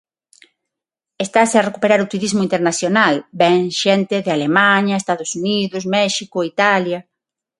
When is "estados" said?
5.03-5.29